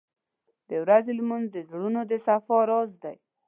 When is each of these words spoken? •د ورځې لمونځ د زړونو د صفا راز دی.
•د 0.69 0.71
ورځې 0.83 1.11
لمونځ 1.19 1.45
د 1.51 1.57
زړونو 1.69 2.01
د 2.09 2.13
صفا 2.25 2.57
راز 2.69 2.91
دی. 3.03 3.15